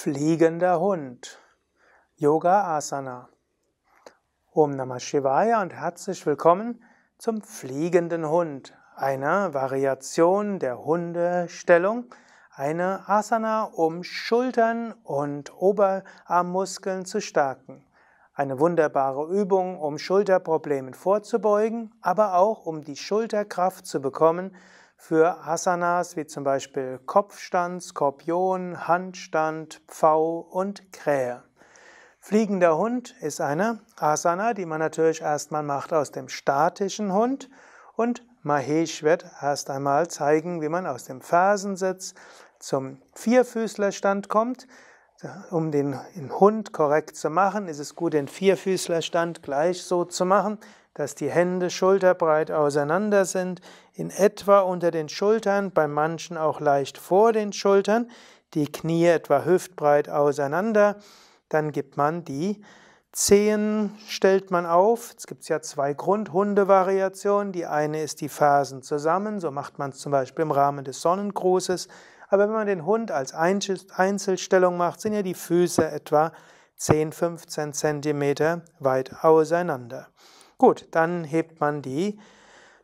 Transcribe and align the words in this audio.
Fliegender 0.00 0.78
Hund. 0.78 1.40
Yoga 2.14 2.76
Asana. 2.76 3.30
Om 4.52 4.70
Namah 4.70 5.00
Shivaya 5.00 5.60
und 5.60 5.74
herzlich 5.74 6.24
willkommen 6.24 6.84
zum 7.18 7.42
Fliegenden 7.42 8.28
Hund, 8.28 8.78
einer 8.94 9.54
Variation 9.54 10.60
der 10.60 10.84
Hundestellung, 10.84 12.04
eine 12.54 13.08
Asana, 13.08 13.64
um 13.64 14.04
Schultern 14.04 14.92
und 15.02 15.52
Oberarmmuskeln 15.60 17.04
zu 17.04 17.20
stärken. 17.20 17.84
Eine 18.34 18.60
wunderbare 18.60 19.26
Übung, 19.26 19.80
um 19.80 19.98
Schulterproblemen 19.98 20.94
vorzubeugen, 20.94 21.92
aber 22.02 22.34
auch 22.34 22.66
um 22.66 22.84
die 22.84 22.94
Schulterkraft 22.94 23.84
zu 23.84 24.00
bekommen, 24.00 24.54
für 24.98 25.46
Asanas 25.46 26.16
wie 26.16 26.26
zum 26.26 26.44
Beispiel 26.44 26.98
Kopfstand, 27.06 27.82
Skorpion, 27.82 28.88
Handstand, 28.88 29.80
Pfau 29.86 30.40
und 30.40 30.92
Krähe. 30.92 31.44
Fliegender 32.18 32.76
Hund 32.76 33.14
ist 33.20 33.40
eine 33.40 33.80
Asana, 33.96 34.52
die 34.52 34.66
man 34.66 34.80
natürlich 34.80 35.22
erstmal 35.22 35.62
macht 35.62 35.92
aus 35.92 36.10
dem 36.10 36.28
statischen 36.28 37.12
Hund 37.14 37.48
und 37.94 38.22
Mahesh 38.42 39.02
wird 39.02 39.24
erst 39.40 39.70
einmal 39.70 40.08
zeigen, 40.08 40.60
wie 40.60 40.68
man 40.68 40.86
aus 40.86 41.04
dem 41.04 41.20
Fersensitz 41.20 42.14
zum 42.58 43.00
Vierfüßlerstand 43.14 44.28
kommt. 44.28 44.66
Um 45.50 45.72
den 45.72 45.98
Hund 46.38 46.72
korrekt 46.72 47.16
zu 47.16 47.30
machen, 47.30 47.66
ist 47.66 47.78
es 47.78 47.96
gut, 47.96 48.12
den 48.12 48.28
Vierfüßlerstand 48.28 49.42
gleich 49.42 49.82
so 49.82 50.04
zu 50.04 50.24
machen, 50.24 50.58
dass 50.98 51.14
die 51.14 51.30
Hände 51.30 51.70
schulterbreit 51.70 52.50
auseinander 52.50 53.24
sind, 53.24 53.60
in 53.94 54.10
etwa 54.10 54.60
unter 54.60 54.90
den 54.90 55.08
Schultern, 55.08 55.70
bei 55.70 55.86
manchen 55.86 56.36
auch 56.36 56.58
leicht 56.58 56.98
vor 56.98 57.32
den 57.32 57.52
Schultern, 57.52 58.10
die 58.54 58.66
Knie 58.66 59.06
etwa 59.06 59.44
hüftbreit 59.44 60.08
auseinander. 60.08 60.96
Dann 61.48 61.70
gibt 61.70 61.96
man 61.96 62.24
die 62.24 62.60
Zehen, 63.12 63.96
stellt 64.08 64.50
man 64.50 64.66
auf. 64.66 65.14
Es 65.16 65.28
gibt 65.28 65.48
ja 65.48 65.60
zwei 65.60 65.94
Grundhundevariationen. 65.94 67.52
Die 67.52 67.66
eine 67.66 68.02
ist 68.02 68.20
die 68.20 68.28
Fersen 68.28 68.82
zusammen, 68.82 69.38
so 69.38 69.52
macht 69.52 69.78
man 69.78 69.90
es 69.90 69.98
zum 69.98 70.10
Beispiel 70.10 70.42
im 70.42 70.50
Rahmen 70.50 70.84
des 70.84 71.00
Sonnengrußes. 71.00 71.86
Aber 72.28 72.44
wenn 72.44 72.54
man 72.54 72.66
den 72.66 72.84
Hund 72.84 73.12
als 73.12 73.32
Einzelstellung 73.34 74.76
macht, 74.76 75.00
sind 75.00 75.12
ja 75.12 75.22
die 75.22 75.34
Füße 75.34 75.88
etwa 75.88 76.32
10, 76.76 77.12
15 77.12 77.72
Zentimeter 77.72 78.62
weit 78.80 79.24
auseinander. 79.24 80.08
Gut, 80.58 80.88
dann 80.90 81.22
hebt 81.22 81.60
man 81.60 81.82
die, 81.82 82.18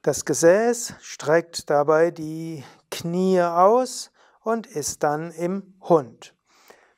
das 0.03 0.25
Gesäß, 0.25 0.94
streckt 1.00 1.69
dabei 1.70 2.12
die 2.12 2.62
Knie 2.89 3.42
aus 3.42 4.12
und 4.44 4.69
ist 4.69 5.03
dann 5.03 5.33
im 5.33 5.75
Hund. 5.80 6.36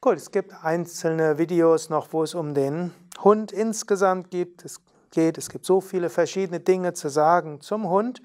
Gut, 0.03 0.19
es 0.19 0.31
gibt 0.31 0.53
einzelne 0.63 1.39
Videos 1.39 1.89
noch, 1.89 2.13
wo 2.13 2.23
es 2.23 2.35
um 2.35 2.53
den 2.53 2.93
Hund 3.25 3.53
insgesamt 3.53 4.31
geht. 4.31 4.67
Es 4.67 4.83
geht. 5.13 5.39
Es 5.39 5.49
gibt 5.49 5.65
so 5.65 5.81
viele 5.81 6.11
verschiedene 6.11 6.61
Dinge 6.61 6.93
zu 6.93 7.09
sagen 7.09 7.63
zum 7.63 7.89
Hund. 7.89 8.21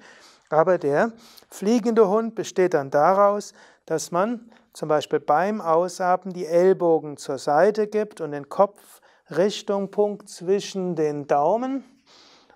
Aber 0.50 0.76
der 0.76 1.12
fliegende 1.48 2.06
Hund 2.06 2.34
besteht 2.34 2.74
dann 2.74 2.90
daraus, 2.90 3.54
dass 3.86 4.10
man 4.10 4.50
zum 4.74 4.90
Beispiel 4.90 5.20
beim 5.20 5.62
Ausatmen 5.62 6.34
die 6.34 6.44
Ellbogen 6.44 7.16
zur 7.16 7.38
Seite 7.38 7.86
gibt 7.86 8.20
und 8.20 8.32
den 8.32 8.50
Kopf 8.50 9.00
Richtung 9.30 9.90
Punkt 9.90 10.28
zwischen 10.28 10.94
den 10.96 11.26
Daumen 11.26 11.84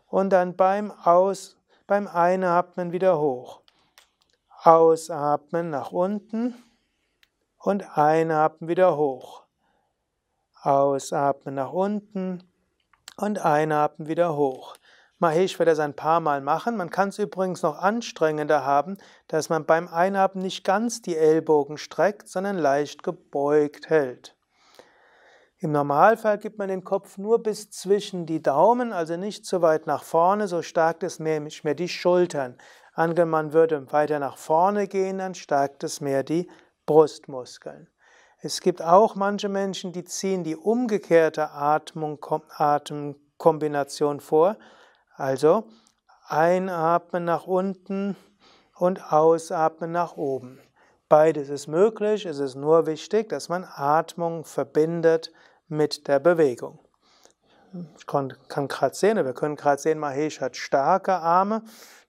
und 0.07 0.31
dann 0.31 0.57
beim 0.57 0.91
Aus, 0.91 1.57
beim 1.87 2.07
Einatmen 2.07 2.93
wieder 2.93 3.19
hoch. 3.19 3.63
Ausatmen 4.63 5.71
nach 5.71 5.93
unten 5.93 6.55
und 7.59 7.97
einatmen 7.97 8.69
wieder 8.69 8.97
hoch. 8.97 9.45
Ausatmen 10.63 11.55
nach 11.55 11.73
unten 11.73 12.43
und 13.17 13.45
einatmen 13.45 14.09
wieder 14.09 14.37
hoch. 14.37 14.77
Mahesh 15.19 15.59
wird 15.59 15.69
das 15.69 15.79
ein 15.79 15.97
paar 15.97 16.21
Mal 16.21 16.43
machen. 16.43 16.77
Man 16.77 16.91
kann 16.91 17.09
es 17.09 17.19
übrigens 17.19 17.63
noch 17.63 17.79
anstrengender 17.79 18.65
haben, 18.65 18.99
dass 19.29 19.49
man 19.49 19.65
beim 19.65 19.89
Einatmen 19.89 20.43
nicht 20.43 20.63
ganz 20.65 21.01
die 21.01 21.17
Ellbogen 21.17 21.79
streckt, 21.79 22.29
sondern 22.29 22.59
leicht 22.59 23.03
gebeugt 23.03 23.89
hält. 23.89 24.36
Im 25.59 25.73
Normalfall 25.73 26.37
gibt 26.37 26.59
man 26.59 26.69
den 26.69 26.85
Kopf 26.85 27.17
nur 27.17 27.43
bis 27.43 27.71
zwischen 27.71 28.27
die 28.27 28.43
Daumen, 28.43 28.93
also 28.93 29.17
nicht 29.17 29.47
zu 29.47 29.63
weit 29.63 29.87
nach 29.87 30.03
vorne, 30.03 30.49
so 30.49 30.61
stärkt 30.61 31.03
es 31.03 31.19
mehr, 31.19 31.41
mehr 31.41 31.75
die 31.75 31.89
Schultern. 31.89 32.59
Angenommen, 32.93 33.31
man 33.31 33.53
würde 33.55 33.91
weiter 33.91 34.19
nach 34.19 34.37
vorne 34.37 34.87
gehen, 34.87 35.19
dann 35.19 35.35
stärkt 35.35 35.83
es 35.83 36.03
mehr 36.03 36.23
die 36.23 36.51
Brustmuskeln. 36.85 37.89
Es 38.41 38.61
gibt 38.61 38.83
auch 38.83 39.15
manche 39.15 39.49
Menschen, 39.49 39.93
die 39.93 40.05
ziehen 40.05 40.45
die 40.45 40.57
umgekehrte 40.57 41.51
Atmung, 41.51 42.25
Atemkombination 42.51 44.21
vor. 44.21 44.59
Also 45.15 45.69
einatmen 46.27 47.25
nach 47.25 47.47
unten 47.47 48.15
und 48.75 49.11
ausatmen 49.11 49.91
nach 49.91 50.19
oben. 50.19 50.61
Beides 51.09 51.51
ist 51.51 51.69
möglich, 51.69 52.27
es 52.27 52.41
ist 52.41 52.57
nur 52.57 52.87
wichtig, 52.87 53.29
dass 53.29 53.49
man 53.49 53.65
Atmung 53.65 54.45
verbindet 54.45 55.31
mit 55.69 56.09
der 56.09 56.19
Bewegung. 56.19 56.81
Ich 57.97 58.07
kann 58.07 58.33
gerade 58.49 58.95
sehen, 58.95 59.17
wir 59.17 59.33
können 59.33 59.55
gerade 59.55 59.81
sehen, 59.81 60.01
Mahesh 60.01 60.41
hat 60.41 60.57
starke 60.57 61.13
Arme, 61.13 61.63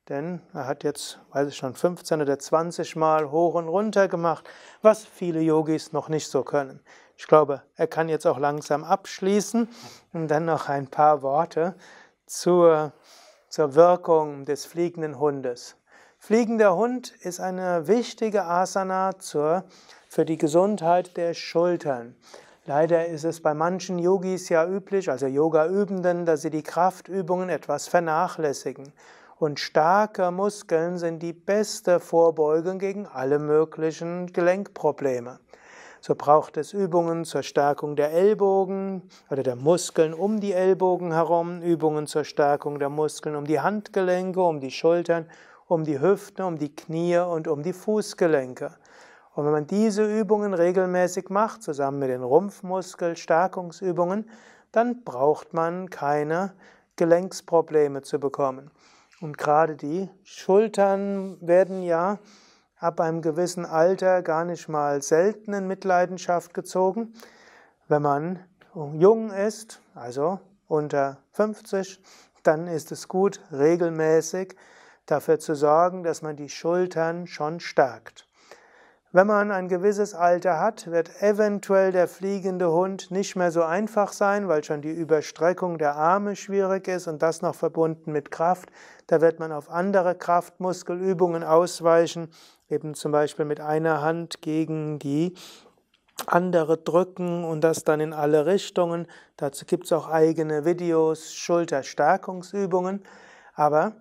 denn 0.10 0.42
er 0.52 0.66
hat 0.66 0.84
jetzt, 0.84 1.20
weiß 1.32 1.50
ich 1.50 1.58
schon, 1.58 1.76
15 1.76 2.24
oder 2.24 2.40
20 2.40 2.96
Mal 2.96 3.30
hoch 3.30 3.54
und 3.54 3.68
runter 3.68 4.08
gemacht, 4.08 4.50
was 4.82 5.06
viele 5.06 5.42
Yogis 5.42 5.94
noch 5.94 6.10
nicht 6.10 6.28
so 6.28 6.42
können. 6.42 6.80
Ich 7.18 7.28
glaube, 7.28 7.62
er 7.76 7.86
kann 7.86 8.10
jetzt 8.10 8.26
auch 8.26 8.40
langsam 8.40 8.84
abschließen 8.84 9.70
und 10.14 10.28
dann 10.28 10.46
noch 10.46 10.70
ein 10.70 10.88
paar 10.88 11.22
Worte 11.22 11.76
zur, 12.26 12.94
zur 13.48 13.76
Wirkung 13.76 14.46
des 14.46 14.66
fliegenden 14.66 15.20
Hundes. 15.20 15.76
Fliegender 16.28 16.76
Hund 16.76 17.14
ist 17.22 17.40
eine 17.40 17.88
wichtige 17.88 18.44
Asana 18.44 19.18
zur, 19.18 19.64
für 20.10 20.26
die 20.26 20.38
Gesundheit 20.38 21.16
der 21.16 21.34
Schultern. 21.34 22.18
Leider 22.66 23.06
ist 23.06 23.24
es 23.24 23.42
bei 23.42 23.54
manchen 23.54 23.98
Yogis 23.98 24.50
ja 24.50 24.68
üblich, 24.68 25.10
also 25.10 25.26
Yoga-Übenden, 25.26 26.26
dass 26.26 26.42
sie 26.42 26.50
die 26.50 26.64
Kraftübungen 26.64 27.48
etwas 27.48 27.88
vernachlässigen. 27.88 28.92
Und 29.40 29.62
starke 29.62 30.30
Muskeln 30.32 30.98
sind 30.98 31.24
die 31.24 31.32
beste 31.32 32.02
Vorbeugung 32.02 32.78
gegen 32.78 33.08
alle 33.08 33.40
möglichen 33.40 34.28
Gelenkprobleme. 34.34 35.40
So 36.02 36.14
braucht 36.16 36.58
es 36.58 36.74
Übungen 36.74 37.24
zur 37.24 37.42
Stärkung 37.42 37.96
der 37.96 38.12
Ellbogen 38.12 39.02
oder 39.30 39.44
der 39.44 39.56
Muskeln 39.56 40.14
um 40.14 40.42
die 40.42 40.52
Ellbogen 40.52 41.14
herum, 41.14 41.62
Übungen 41.62 42.06
zur 42.06 42.26
Stärkung 42.26 42.80
der 42.80 42.90
Muskeln 42.90 43.38
um 43.38 43.46
die 43.46 43.62
Handgelenke, 43.62 44.42
um 44.42 44.60
die 44.60 44.72
Schultern 44.72 45.26
um 45.68 45.84
die 45.84 46.00
Hüften, 46.00 46.46
um 46.46 46.58
die 46.58 46.76
Knie 46.76 47.18
und 47.18 47.48
um 47.48 47.64
die 47.64 47.74
Fußgelenke. 47.74 48.72
Und 49.36 49.46
wenn 49.46 49.52
man 49.52 49.68
diese 49.68 50.20
Übungen 50.20 50.54
regelmäßig 50.54 51.30
macht, 51.30 51.62
zusammen 51.62 52.00
mit 52.00 52.10
den 52.10 52.24
Rumpfmuskelstärkungsübungen, 52.24 54.30
dann 54.72 55.04
braucht 55.04 55.54
man 55.54 55.90
keine 55.90 56.54
Gelenksprobleme 56.96 58.02
zu 58.02 58.20
bekommen. 58.20 58.72
Und 59.22 59.38
gerade 59.38 59.76
die 59.76 60.10
Schultern 60.24 61.38
werden 61.42 61.84
ja 61.84 62.20
ab 62.80 63.00
einem 63.00 63.22
gewissen 63.22 63.66
Alter 63.66 64.22
gar 64.22 64.46
nicht 64.46 64.70
mal 64.70 65.02
selten 65.02 65.54
in 65.54 65.68
Mitleidenschaft 65.68 66.54
gezogen. 66.54 67.14
Wenn 67.88 68.02
man 68.02 68.40
jung 68.94 69.32
ist, 69.32 69.82
also 69.96 70.40
unter 70.68 71.18
50, 71.32 72.02
dann 72.44 72.68
ist 72.68 72.92
es 72.92 73.08
gut, 73.08 73.42
regelmäßig 73.52 74.56
dafür 75.08 75.40
zu 75.40 75.56
sorgen, 75.56 76.04
dass 76.04 76.22
man 76.22 76.36
die 76.36 76.50
Schultern 76.50 77.26
schon 77.26 77.60
stärkt. 77.60 78.28
Wenn 79.14 79.26
man 79.26 79.52
ein 79.52 79.70
gewisses 79.70 80.14
Alter 80.14 80.60
hat, 80.60 80.92
wird 80.92 81.22
eventuell 81.22 81.92
der 81.92 82.08
fliegende 82.08 82.72
Hund 82.72 83.10
nicht 83.10 83.36
mehr 83.36 83.52
so 83.52 83.64
einfach 83.64 84.12
sein, 84.12 84.50
weil 84.50 84.64
schon 84.64 84.82
die 84.82 84.92
Überstreckung 84.92 85.78
der 85.78 85.96
Arme 85.96 86.36
schwierig 86.36 86.88
ist 86.90 87.08
und 87.08 87.24
das 87.24 87.42
noch 87.42 87.56
verbunden 87.56 88.12
mit 88.12 88.32
Kraft. 88.32 88.70
Da 89.08 89.22
wird 89.22 89.40
man 89.40 89.54
auf 89.54 89.72
andere 89.72 90.14
Kraftmuskelübungen 90.14 91.44
ausweichen, 91.44 92.30
eben 92.70 92.96
zum 92.96 93.14
Beispiel 93.14 93.46
mit 93.46 93.62
einer 93.62 94.02
Hand 94.02 94.42
gegen 94.42 95.00
die 95.00 95.34
andere 96.26 96.78
drücken 96.78 97.46
und 97.46 97.62
das 97.62 97.86
dann 97.86 98.02
in 98.02 98.12
alle 98.12 98.46
Richtungen. 98.46 99.08
Dazu 99.38 99.66
gibt 99.66 99.86
es 99.86 99.94
auch 99.94 100.10
eigene 100.10 100.66
Videos, 100.66 101.34
Schulterstärkungsübungen. 101.34 103.04
Aber 103.56 103.94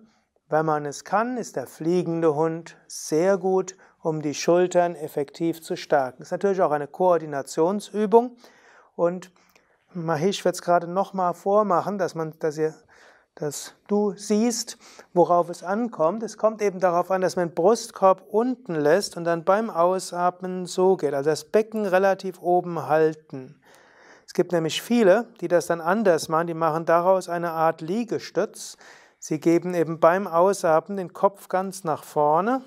wenn 0.49 0.65
man 0.65 0.85
es 0.85 1.03
kann, 1.03 1.37
ist 1.37 1.55
der 1.55 1.67
fliegende 1.67 2.35
Hund 2.35 2.77
sehr 2.87 3.37
gut, 3.37 3.75
um 4.01 4.21
die 4.21 4.33
Schultern 4.33 4.95
effektiv 4.95 5.61
zu 5.61 5.75
stärken. 5.75 6.21
Ist 6.21 6.31
natürlich 6.31 6.61
auch 6.61 6.71
eine 6.71 6.87
Koordinationsübung 6.87 8.37
und 8.95 9.31
Mahesh 9.93 10.45
wird 10.45 10.55
es 10.55 10.61
gerade 10.61 10.87
nochmal 10.87 11.33
vormachen, 11.33 11.97
dass, 11.97 12.15
man, 12.15 12.33
dass 12.39 12.57
ihr 12.57 12.73
dass 13.39 13.75
du 13.87 14.13
siehst, 14.15 14.79
worauf 15.13 15.49
es 15.49 15.61
ankommt. 15.61 16.23
Es 16.23 16.37
kommt 16.37 16.59
eben 16.61 16.79
darauf 16.79 17.11
an, 17.11 17.21
dass 17.21 17.35
man 17.35 17.49
den 17.49 17.53
Brustkorb 17.55 18.23
unten 18.31 18.73
lässt 18.73 19.15
und 19.15 19.25
dann 19.25 19.43
beim 19.43 19.69
Ausatmen 19.69 20.65
so 20.65 20.97
geht. 20.97 21.13
Also 21.13 21.29
das 21.29 21.43
Becken 21.43 21.85
relativ 21.85 22.41
oben 22.41 22.87
halten. 22.87 23.61
Es 24.25 24.33
gibt 24.33 24.51
nämlich 24.51 24.81
viele, 24.81 25.27
die 25.39 25.47
das 25.47 25.67
dann 25.67 25.81
anders 25.81 26.29
machen. 26.29 26.47
Die 26.47 26.55
machen 26.55 26.85
daraus 26.85 27.29
eine 27.29 27.51
Art 27.51 27.81
Liegestütz. 27.81 28.75
Sie 29.19 29.39
geben 29.39 29.73
eben 29.73 29.99
beim 29.99 30.27
Ausatmen 30.27 30.97
den 30.97 31.13
Kopf 31.13 31.47
ganz 31.47 31.83
nach 31.83 32.03
vorne 32.03 32.63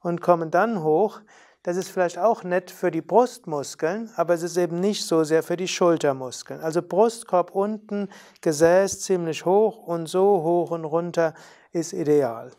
und 0.00 0.20
kommen 0.20 0.50
dann 0.50 0.82
hoch. 0.82 1.20
Das 1.62 1.76
ist 1.76 1.90
vielleicht 1.90 2.18
auch 2.18 2.44
nett 2.44 2.70
für 2.70 2.92
die 2.92 3.00
Brustmuskeln, 3.00 4.10
aber 4.14 4.34
es 4.34 4.42
ist 4.42 4.56
eben 4.56 4.78
nicht 4.78 5.04
so 5.04 5.24
sehr 5.24 5.42
für 5.42 5.56
die 5.56 5.66
Schultermuskeln. 5.66 6.60
Also 6.60 6.80
Brustkorb 6.80 7.50
unten, 7.50 8.08
Gesäß 8.40 9.00
ziemlich 9.00 9.44
hoch 9.44 9.84
und 9.86 10.06
so 10.06 10.42
hoch 10.42 10.70
und 10.70 10.84
runter 10.84 11.34
ist 11.72 11.92
ideal. 11.92 12.52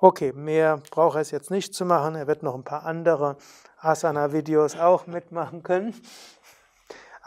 Okay, 0.00 0.32
mehr 0.32 0.80
braucht 0.90 1.16
er 1.16 1.20
es 1.20 1.30
jetzt 1.30 1.50
nicht 1.50 1.74
zu 1.74 1.84
machen. 1.84 2.14
Er 2.14 2.26
wird 2.26 2.42
noch 2.42 2.54
ein 2.54 2.64
paar 2.64 2.84
andere 2.84 3.36
Asana-Videos 3.78 4.76
auch 4.76 5.06
mitmachen 5.06 5.62
können. 5.62 5.94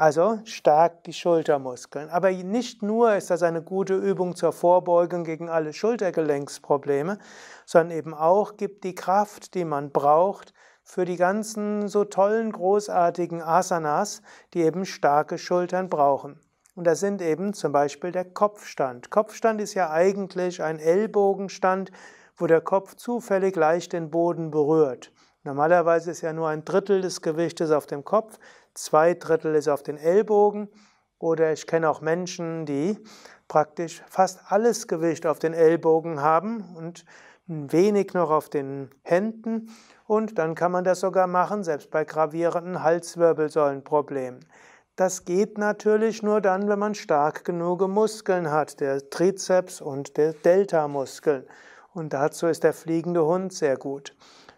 Also 0.02 0.40
stärkt 0.46 1.06
die 1.06 1.14
Schultermuskeln. 1.14 2.10
Aber 2.10 2.32
nicht 2.32 2.82
nur 2.82 3.14
ist 3.14 3.30
das 3.30 3.44
eine 3.44 3.62
gute 3.62 3.94
Übung 3.94 4.36
zur 4.36 4.52
Vorbeugung 4.52 5.24
gegen 5.24 5.48
alle 5.48 5.74
Schultergelenksprobleme, 5.74 7.20
sondern 7.68 7.96
eben 7.96 8.16
auch 8.16 8.58
gibt 8.58 8.84
die 8.84 8.96
Kraft, 8.96 9.54
die 9.54 9.64
man 9.64 9.92
braucht 9.92 10.56
für 10.82 11.06
die 11.06 11.18
ganzen 11.18 11.88
so 11.88 12.04
tollen, 12.04 12.52
großartigen 12.52 13.44
Asanas, 13.44 14.24
die 14.56 14.64
eben 14.64 14.86
starke 14.86 15.38
Schultern 15.38 15.88
brauchen. 15.88 16.40
Und 16.74 16.88
das 16.88 17.00
sind 17.00 17.22
eben 17.22 17.54
zum 17.54 17.72
Beispiel 17.72 18.12
der 18.12 18.26
Kopfstand. 18.26 19.12
Kopfstand 19.12 19.62
ist 19.62 19.76
ja 19.76 19.92
eigentlich 19.92 20.64
ein 20.64 20.80
Ellbogenstand, 20.80 21.92
wo 22.38 22.48
der 22.48 22.62
Kopf 22.62 22.96
zufällig 22.96 23.56
leicht 23.56 23.94
den 23.94 24.10
Boden 24.10 24.50
berührt. 24.50 25.12
Normalerweise 25.44 26.12
ist 26.12 26.22
ja 26.22 26.34
nur 26.34 26.50
ein 26.50 26.66
Drittel 26.66 27.02
des 27.02 27.24
Gewichtes 27.24 27.72
auf 27.72 27.88
dem 27.88 28.06
Kopf, 28.06 28.38
zwei 28.74 29.14
Drittel 29.14 29.56
ist 29.56 29.68
auf 29.68 29.84
den 29.84 29.98
Ellbogen. 29.98 30.70
Oder 31.20 31.54
ich 31.54 31.68
kenne 31.68 31.90
auch 31.90 32.02
Menschen, 32.02 32.66
die 32.66 32.98
praktisch 33.48 34.02
fast 34.10 34.40
alles 34.48 34.88
Gewicht 34.88 35.26
auf 35.28 35.40
den 35.40 35.54
Ellbogen 35.54 36.22
haben 36.22 36.76
und 36.76 37.06
ein 37.48 37.72
wenig 37.72 38.14
noch 38.14 38.32
auf 38.32 38.50
den 38.50 38.90
Händen. 39.04 39.70
Und 40.08 40.40
dann 40.40 40.56
kann 40.56 40.72
man 40.72 40.84
das 40.84 41.02
sogar 41.02 41.28
machen, 41.28 41.64
selbst 41.64 41.92
bei 41.92 42.06
gravierenden 42.06 42.82
Halswirbelsäulenproblemen. 42.82 44.40
Das 44.96 45.26
geht 45.26 45.58
natürlich 45.58 46.22
nur 46.22 46.42
dann, 46.42 46.68
wenn 46.68 46.80
man 46.80 46.96
stark 46.96 47.46
genug 47.46 47.88
Muskeln 47.88 48.52
hat, 48.52 48.80
der 48.80 49.10
Trizeps 49.10 49.82
und 49.82 50.18
der 50.18 50.34
Delta-Muskeln. 50.34 51.46
Und 51.94 52.14
dazu 52.14 52.48
ist 52.48 52.64
der 52.64 52.74
fliegende 52.74 53.26
Hund 53.26 53.54
sehr 53.54 53.78
gut. 53.78 54.16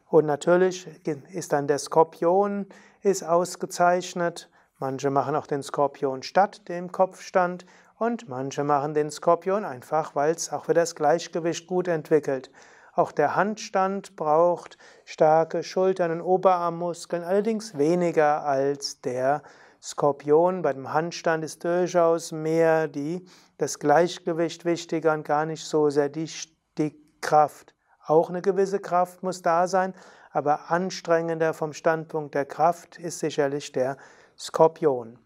Und 0.08 0.26
natürlich 0.26 0.88
ist 1.32 1.54
dann 1.54 1.68
der 1.68 1.80
Skorpion 1.80 2.68
ist 3.04 3.24
ausgezeichnet. 3.24 4.50
Manche 4.80 5.10
machen 5.10 5.36
auch 5.36 5.46
den 5.46 5.62
Skorpion 5.62 6.24
statt 6.24 6.68
dem 6.68 6.92
Kopfstand 6.92 7.66
und 8.00 8.28
manche 8.28 8.64
machen 8.64 8.94
den 8.94 9.12
Skorpion 9.12 9.66
einfach, 9.66 10.16
weil 10.16 10.34
es 10.34 10.52
auch 10.52 10.66
für 10.66 10.74
das 10.74 10.96
Gleichgewicht 10.96 11.68
gut 11.68 11.88
entwickelt. 11.88 12.50
Auch 12.96 13.12
der 13.12 13.36
Handstand 13.36 14.16
braucht 14.16 14.78
starke 15.04 15.64
Schultern 15.64 16.12
und 16.12 16.22
Oberarmmuskeln, 16.22 17.24
allerdings 17.24 17.78
weniger 17.78 18.46
als 18.46 19.02
der 19.02 19.42
Skorpion. 19.82 20.62
Bei 20.62 20.74
dem 20.74 20.94
Handstand 20.94 21.44
ist 21.44 21.64
durchaus 21.64 22.32
mehr 22.32 22.88
die, 22.88 23.26
das 23.58 23.80
Gleichgewicht 23.80 24.64
wichtiger 24.64 25.14
und 25.14 25.26
gar 25.26 25.46
nicht 25.46 25.66
so 25.66 25.90
sehr 25.90 26.10
die, 26.10 26.30
die 26.78 26.96
Kraft. 27.20 27.74
Auch 28.06 28.30
eine 28.30 28.42
gewisse 28.42 28.80
Kraft 28.80 29.24
muss 29.24 29.42
da 29.42 29.68
sein, 29.68 29.94
aber 30.34 30.72
anstrengender 30.72 31.54
vom 31.54 31.72
Standpunkt 31.72 32.36
der 32.36 32.46
Kraft 32.46 32.98
ist 32.98 33.20
sicherlich 33.20 33.72
der 33.72 33.98
Skorpion. 34.38 35.20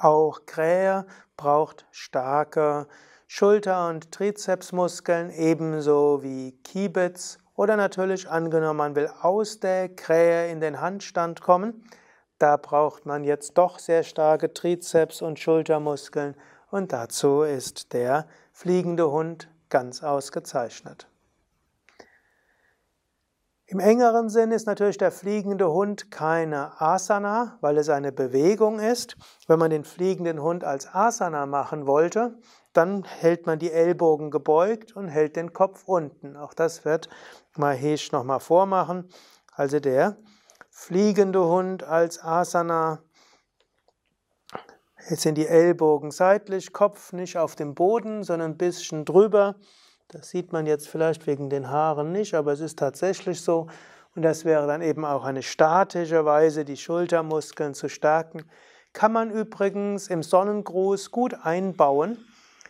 Auch 0.00 0.46
Krähe 0.46 1.06
braucht 1.36 1.86
starke 1.90 2.88
Schulter- 3.28 3.88
und 3.88 4.10
Trizepsmuskeln, 4.10 5.30
ebenso 5.30 6.22
wie 6.22 6.52
Kiebitz. 6.62 7.38
Oder 7.54 7.76
natürlich 7.76 8.28
angenommen, 8.28 8.78
man 8.78 8.96
will 8.96 9.10
aus 9.20 9.60
der 9.60 9.88
Krähe 9.90 10.50
in 10.50 10.60
den 10.60 10.80
Handstand 10.80 11.40
kommen. 11.40 11.84
Da 12.38 12.56
braucht 12.56 13.06
man 13.06 13.24
jetzt 13.24 13.56
doch 13.56 13.78
sehr 13.78 14.02
starke 14.02 14.52
Trizeps- 14.52 15.22
und 15.22 15.38
Schultermuskeln 15.38 16.36
und 16.70 16.92
dazu 16.92 17.42
ist 17.42 17.92
der 17.92 18.26
fliegende 18.52 19.10
Hund 19.10 19.48
ganz 19.70 20.02
ausgezeichnet. 20.02 21.06
Im 23.68 23.80
engeren 23.80 24.28
Sinn 24.28 24.52
ist 24.52 24.68
natürlich 24.68 24.96
der 24.96 25.10
fliegende 25.10 25.72
Hund 25.72 26.12
keine 26.12 26.80
Asana, 26.80 27.58
weil 27.60 27.78
es 27.78 27.88
eine 27.88 28.12
Bewegung 28.12 28.78
ist. 28.78 29.16
Wenn 29.48 29.58
man 29.58 29.70
den 29.70 29.82
fliegenden 29.82 30.40
Hund 30.40 30.62
als 30.62 30.94
Asana 30.94 31.46
machen 31.46 31.84
wollte, 31.84 32.38
dann 32.72 33.02
hält 33.02 33.46
man 33.46 33.58
die 33.58 33.72
Ellbogen 33.72 34.30
gebeugt 34.30 34.94
und 34.94 35.08
hält 35.08 35.34
den 35.34 35.52
Kopf 35.52 35.82
unten. 35.84 36.36
Auch 36.36 36.54
das 36.54 36.84
wird 36.84 37.08
Mahesh 37.56 38.12
nochmal 38.12 38.38
vormachen. 38.38 39.08
Also 39.50 39.80
der 39.80 40.16
fliegende 40.70 41.44
Hund 41.44 41.82
als 41.82 42.22
Asana. 42.22 43.02
Jetzt 45.10 45.22
sind 45.22 45.34
die 45.34 45.48
Ellbogen 45.48 46.12
seitlich, 46.12 46.72
Kopf 46.72 47.12
nicht 47.12 47.36
auf 47.36 47.56
dem 47.56 47.74
Boden, 47.74 48.22
sondern 48.22 48.52
ein 48.52 48.58
bisschen 48.58 49.04
drüber. 49.04 49.56
Das 50.08 50.30
sieht 50.30 50.52
man 50.52 50.66
jetzt 50.66 50.88
vielleicht 50.88 51.26
wegen 51.26 51.50
den 51.50 51.68
Haaren 51.68 52.12
nicht, 52.12 52.34
aber 52.34 52.52
es 52.52 52.60
ist 52.60 52.78
tatsächlich 52.78 53.40
so. 53.40 53.66
Und 54.14 54.22
das 54.22 54.44
wäre 54.44 54.66
dann 54.66 54.80
eben 54.80 55.04
auch 55.04 55.24
eine 55.24 55.42
statische 55.42 56.24
Weise, 56.24 56.64
die 56.64 56.76
Schultermuskeln 56.76 57.74
zu 57.74 57.88
stärken. 57.88 58.44
Kann 58.92 59.12
man 59.12 59.30
übrigens 59.30 60.08
im 60.08 60.22
Sonnengruß 60.22 61.10
gut 61.10 61.34
einbauen. 61.42 62.16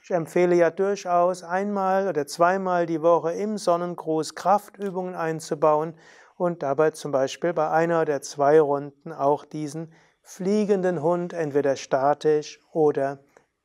Ich 0.03 0.13
empfehle 0.13 0.57
ja 0.57 0.71
durchaus 0.71 1.43
einmal 1.43 2.09
oder 2.09 2.27
zweimal 2.27 2.87
die 2.87 3.03
Woche 3.03 3.33
im 3.33 3.59
Sonnengruß 3.59 4.35
Kraftübungen 4.35 5.15
einzubauen 5.15 5.95
und 6.37 6.63
dabei 6.63 6.93
zum 6.93 7.13
Beispiel 7.13 7.53
bei 7.53 7.71
einer 7.71 8.03
oder 8.03 8.23
zwei 8.23 8.61
Runden 8.61 9.13
auch 9.13 9.45
diesen 9.45 9.93
fliegenden 10.23 11.03
Hund 11.03 11.33
entweder 11.33 11.77
statisch 11.77 12.61
oder 12.73 13.19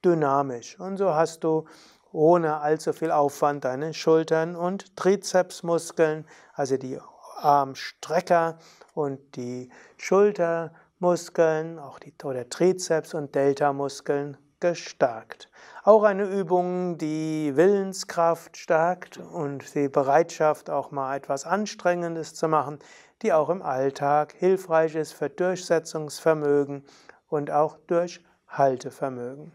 dynamisch. 0.04 0.80
Und 0.80 0.98
so 0.98 1.16
hast 1.16 1.44
du 1.44 1.66
ohne 2.12 2.60
allzu 2.60 2.94
viel 2.94 3.12
Aufwand 3.12 3.66
deine 3.66 3.94
Schultern 3.94 4.56
und 4.56 4.96
Trizepsmuskeln, 4.96 6.26
also 6.54 6.78
die 6.78 7.00
Armstrecker 7.38 8.58
und 8.94 9.36
die 9.36 9.70
Schultermuskeln, 9.98 11.80
auch 11.80 12.00
die 12.00 12.14
oder 12.24 12.50
Trizeps 12.50 13.14
und 13.14 13.34
Deltamuskeln 13.36 14.38
gestärkt. 14.60 15.50
Auch 15.84 16.04
eine 16.04 16.26
Übung, 16.26 16.98
die 16.98 17.54
Willenskraft 17.56 18.56
stärkt 18.58 19.18
und 19.18 19.74
die 19.74 19.90
Bereitschaft, 19.90 20.70
auch 20.70 20.92
mal 20.92 21.18
etwas 21.18 21.46
Anstrengendes 21.46 22.36
zu 22.36 22.48
machen, 22.48 22.80
die 23.24 23.34
auch 23.34 23.50
im 23.50 23.62
Alltag 23.62 24.34
hilfreich 24.38 24.96
ist 24.96 25.14
für 25.14 25.30
Durchsetzungsvermögen 25.30 26.86
und 27.28 27.52
auch 27.52 27.78
Durchhaltevermögen. 27.88 29.52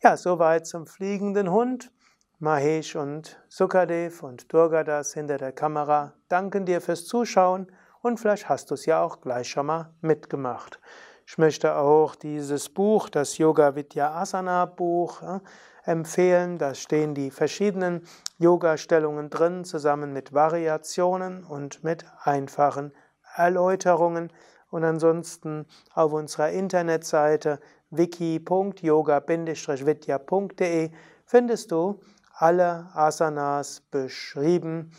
Ja, 0.00 0.16
soweit 0.16 0.64
zum 0.64 0.86
fliegenden 0.86 1.50
Hund. 1.50 1.90
Mahesh 2.38 2.94
und 2.94 3.42
Sukadev 3.48 4.22
und 4.22 4.52
Durgadas 4.52 5.12
hinter 5.12 5.38
der 5.38 5.50
Kamera 5.50 6.12
danken 6.28 6.66
dir 6.66 6.80
fürs 6.80 7.04
Zuschauen 7.04 7.66
und 8.00 8.20
vielleicht 8.20 8.48
hast 8.48 8.70
du 8.70 8.74
es 8.74 8.86
ja 8.86 9.02
auch 9.02 9.20
gleich 9.20 9.48
schon 9.48 9.66
mal 9.66 9.92
mitgemacht. 10.00 10.78
Ich 11.26 11.36
möchte 11.36 11.74
auch 11.74 12.14
dieses 12.14 12.68
Buch, 12.68 13.08
das 13.08 13.38
Yoga 13.38 13.74
Vidya 13.74 14.14
Asana 14.14 14.66
Buch, 14.66 15.20
empfehlen. 15.82 16.58
Da 16.58 16.74
stehen 16.74 17.16
die 17.16 17.32
verschiedenen 17.32 18.06
Yoga-Stellungen 18.38 19.30
drin, 19.30 19.64
zusammen 19.64 20.12
mit 20.12 20.32
Variationen 20.32 21.42
und 21.42 21.82
mit 21.82 22.04
einfachen 22.22 22.92
Erläuterungen. 23.34 24.32
Und 24.70 24.84
ansonsten 24.84 25.66
auf 25.94 26.12
unserer 26.12 26.50
Internetseite 26.50 27.58
wiki.yoga-vidya.de 27.90 30.90
findest 31.24 31.70
du 31.70 32.00
alle 32.34 32.90
Asanas 32.94 33.80
beschrieben, 33.90 34.90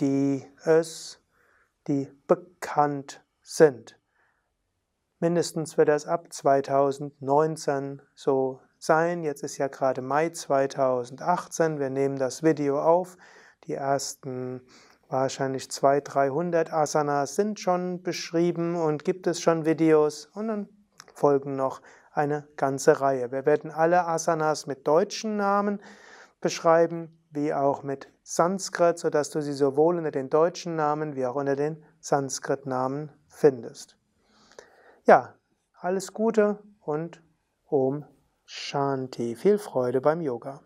die 0.00 0.46
es, 0.64 1.20
die 1.86 2.08
bekannt 2.26 3.22
sind. 3.42 3.98
Mindestens 5.20 5.76
wird 5.78 5.88
das 5.88 6.06
ab 6.06 6.32
2019 6.32 8.02
so 8.14 8.60
sein. 8.78 9.22
Jetzt 9.22 9.44
ist 9.44 9.58
ja 9.58 9.68
gerade 9.68 10.02
Mai 10.02 10.30
2018. 10.30 11.78
Wir 11.78 11.90
nehmen 11.90 12.18
das 12.18 12.42
Video 12.42 12.82
auf. 12.82 13.16
Die 13.64 13.74
ersten 13.74 14.60
wahrscheinlich 15.08 15.70
200, 15.70 16.14
300 16.14 16.72
Asanas 16.72 17.36
sind 17.36 17.60
schon 17.60 18.02
beschrieben 18.02 18.74
und 18.74 19.04
gibt 19.04 19.28
es 19.28 19.40
schon 19.40 19.64
Videos 19.64 20.26
und 20.34 20.48
dann 20.48 20.68
folgen 21.14 21.54
noch 21.54 21.80
eine 22.12 22.46
ganze 22.56 23.00
Reihe. 23.00 23.32
Wir 23.32 23.46
werden 23.46 23.70
alle 23.70 24.06
Asanas 24.06 24.66
mit 24.66 24.86
deutschen 24.86 25.36
Namen 25.36 25.80
beschreiben, 26.40 27.18
wie 27.30 27.54
auch 27.54 27.82
mit 27.82 28.12
Sanskrit, 28.22 28.98
sodass 28.98 29.30
du 29.30 29.40
sie 29.40 29.52
sowohl 29.52 29.96
unter 29.96 30.10
den 30.10 30.28
deutschen 30.28 30.76
Namen 30.76 31.16
wie 31.16 31.26
auch 31.26 31.36
unter 31.36 31.56
den 31.56 31.82
Sanskrit-Namen 32.00 33.10
findest. 33.28 33.96
Ja, 35.04 35.34
alles 35.74 36.12
Gute 36.12 36.62
und 36.80 37.22
Om 37.66 38.04
Shanti. 38.44 39.34
Viel 39.34 39.58
Freude 39.58 40.00
beim 40.00 40.20
Yoga. 40.20 40.60